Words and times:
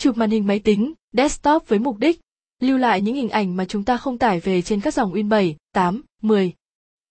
Chụp 0.00 0.16
màn 0.16 0.30
hình 0.30 0.46
máy 0.46 0.58
tính, 0.58 0.92
desktop 1.12 1.68
với 1.68 1.78
mục 1.78 1.98
đích 1.98 2.20
lưu 2.60 2.78
lại 2.78 3.00
những 3.00 3.14
hình 3.14 3.28
ảnh 3.28 3.56
mà 3.56 3.64
chúng 3.64 3.84
ta 3.84 3.96
không 3.96 4.18
tải 4.18 4.40
về 4.40 4.62
trên 4.62 4.80
các 4.80 4.94
dòng 4.94 5.12
Win 5.12 5.28
7, 5.28 5.56
8, 5.72 6.02
10. 6.22 6.52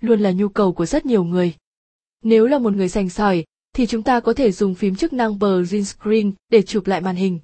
Luôn 0.00 0.20
là 0.20 0.30
nhu 0.30 0.48
cầu 0.48 0.72
của 0.72 0.86
rất 0.86 1.06
nhiều 1.06 1.24
người. 1.24 1.54
Nếu 2.22 2.46
là 2.46 2.58
một 2.58 2.72
người 2.72 2.88
sành 2.88 3.10
sỏi, 3.10 3.44
thì 3.72 3.86
chúng 3.86 4.02
ta 4.02 4.20
có 4.20 4.32
thể 4.32 4.52
dùng 4.52 4.74
phím 4.74 4.96
chức 4.96 5.12
năng 5.12 5.38
Green 5.38 5.84
Screen 5.84 6.32
để 6.48 6.62
chụp 6.62 6.86
lại 6.86 7.00
màn 7.00 7.16
hình. 7.16 7.38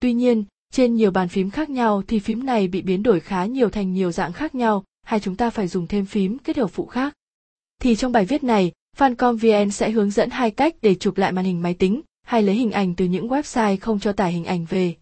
Tuy 0.00 0.12
nhiên, 0.12 0.44
trên 0.72 0.94
nhiều 0.94 1.10
bàn 1.10 1.28
phím 1.28 1.50
khác 1.50 1.70
nhau 1.70 2.02
thì 2.08 2.18
phím 2.18 2.46
này 2.46 2.68
bị 2.68 2.82
biến 2.82 3.02
đổi 3.02 3.20
khá 3.20 3.44
nhiều 3.44 3.68
thành 3.68 3.92
nhiều 3.92 4.12
dạng 4.12 4.32
khác 4.32 4.54
nhau, 4.54 4.84
hay 5.02 5.20
chúng 5.20 5.36
ta 5.36 5.50
phải 5.50 5.68
dùng 5.68 5.86
thêm 5.86 6.06
phím 6.06 6.38
kết 6.38 6.56
hợp 6.56 6.68
phụ 6.68 6.86
khác. 6.86 7.14
Thì 7.80 7.96
trong 7.96 8.12
bài 8.12 8.24
viết 8.24 8.44
này, 8.44 8.72
Fancom 8.96 9.36
VN 9.36 9.70
sẽ 9.70 9.90
hướng 9.90 10.10
dẫn 10.10 10.30
hai 10.30 10.50
cách 10.50 10.74
để 10.82 10.94
chụp 10.94 11.16
lại 11.16 11.32
màn 11.32 11.44
hình 11.44 11.62
máy 11.62 11.74
tính 11.74 12.00
hay 12.26 12.42
lấy 12.42 12.54
hình 12.54 12.70
ảnh 12.70 12.94
từ 12.94 13.04
những 13.04 13.28
website 13.28 13.76
không 13.80 14.00
cho 14.00 14.12
tải 14.12 14.32
hình 14.32 14.44
ảnh 14.44 14.64
về. 14.64 14.94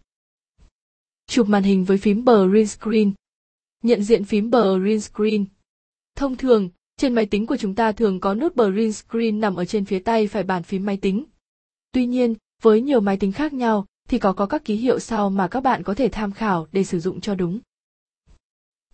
Chụp 1.27 1.47
màn 1.47 1.63
hình 1.63 1.85
với 1.85 1.97
phím 1.97 2.25
Green 2.25 2.67
Screen. 2.67 3.11
Nhận 3.83 4.03
diện 4.03 4.25
phím 4.25 4.49
Green 4.51 5.01
Screen. 5.01 5.45
Thông 6.15 6.37
thường, 6.37 6.69
trên 6.97 7.15
máy 7.15 7.25
tính 7.25 7.45
của 7.45 7.57
chúng 7.57 7.75
ta 7.75 7.91
thường 7.91 8.19
có 8.19 8.33
nút 8.33 8.55
Green 8.55 8.93
Screen 8.93 9.39
nằm 9.39 9.55
ở 9.55 9.65
trên 9.65 9.85
phía 9.85 9.99
tay 9.99 10.27
phải 10.27 10.43
bàn 10.43 10.63
phím 10.63 10.85
máy 10.85 10.97
tính. 10.97 11.23
Tuy 11.91 12.05
nhiên, 12.05 12.35
với 12.61 12.81
nhiều 12.81 12.99
máy 12.99 13.17
tính 13.17 13.31
khác 13.31 13.53
nhau 13.53 13.85
thì 14.09 14.19
có 14.19 14.33
có 14.33 14.45
các 14.45 14.65
ký 14.65 14.75
hiệu 14.75 14.99
sau 14.99 15.29
mà 15.29 15.47
các 15.47 15.61
bạn 15.61 15.83
có 15.83 15.93
thể 15.93 16.09
tham 16.11 16.31
khảo 16.31 16.67
để 16.71 16.83
sử 16.83 16.99
dụng 16.99 17.21
cho 17.21 17.35
đúng. 17.35 17.59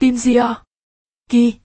Team 0.00 0.16
Gio. 0.16 0.54
Key. 1.28 1.60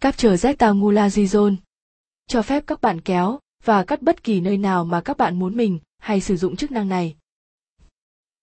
Capture 0.00 0.54
ngula 0.74 1.08
Zone. 1.08 1.56
Cho 2.26 2.42
phép 2.42 2.64
các 2.66 2.80
bạn 2.80 3.00
kéo 3.00 3.40
và 3.64 3.84
cắt 3.84 4.02
bất 4.02 4.24
kỳ 4.24 4.40
nơi 4.40 4.58
nào 4.58 4.84
mà 4.84 5.00
các 5.00 5.16
bạn 5.16 5.38
muốn 5.38 5.56
mình 5.56 5.78
hay 5.98 6.20
sử 6.20 6.36
dụng 6.36 6.56
chức 6.56 6.70
năng 6.70 6.88
này. 6.88 7.16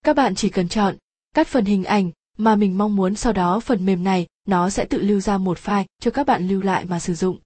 Các 0.01 0.15
bạn 0.15 0.35
chỉ 0.35 0.49
cần 0.49 0.69
chọn 0.69 0.95
cắt 1.35 1.47
phần 1.47 1.65
hình 1.65 1.83
ảnh 1.83 2.11
mà 2.37 2.55
mình 2.55 2.77
mong 2.77 2.95
muốn 2.95 3.15
sau 3.15 3.33
đó 3.33 3.59
phần 3.59 3.85
mềm 3.85 4.03
này 4.03 4.27
nó 4.47 4.69
sẽ 4.69 4.85
tự 4.85 5.01
lưu 5.01 5.19
ra 5.19 5.37
một 5.37 5.57
file 5.57 5.85
cho 5.99 6.11
các 6.11 6.27
bạn 6.27 6.47
lưu 6.47 6.61
lại 6.61 6.85
mà 6.85 6.99
sử 6.99 7.13
dụng. 7.13 7.39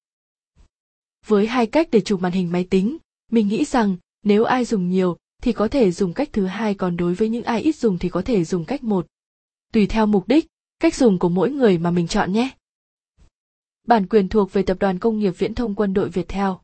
Với 1.26 1.48
hai 1.48 1.66
cách 1.68 1.88
để 1.92 2.02
chụp 2.02 2.22
màn 2.22 2.32
hình 2.32 2.52
máy 2.52 2.68
tính, 2.70 2.98
mình 3.32 3.48
nghĩ 3.48 3.66
rằng 3.66 3.98
nếu 4.24 4.44
ai 4.44 4.66
dùng 4.66 4.90
nhiều 4.90 5.18
thì 5.42 5.54
có 5.54 5.68
thể 5.68 5.92
dùng 5.92 6.14
cách 6.14 6.30
thứ 6.34 6.46
hai 6.46 6.74
còn 6.74 6.98
đối 6.98 7.14
với 7.14 7.30
những 7.30 7.44
ai 7.44 7.62
ít 7.62 7.76
dùng 7.76 7.98
thì 7.98 8.10
có 8.10 8.22
thể 8.22 8.44
dùng 8.44 8.66
cách 8.66 8.84
một. 8.84 9.08
Tùy 9.74 9.88
theo 9.88 10.06
mục 10.06 10.28
đích, 10.28 10.48
cách 10.80 10.96
dùng 10.96 11.20
của 11.20 11.30
mỗi 11.30 11.52
người 11.52 11.78
mà 11.78 11.92
mình 11.92 12.08
chọn 12.08 12.34
nhé. 12.34 12.50
Bản 13.88 14.08
quyền 14.08 14.30
thuộc 14.30 14.54
về 14.54 14.64
Tập 14.64 14.78
đoàn 14.80 15.00
Công 15.00 15.20
nghiệp 15.20 15.34
Viễn 15.38 15.56
thông 15.56 15.76
Quân 15.76 15.94
đội 15.94 16.10
Việt 16.10 16.28
Theo. 16.28 16.60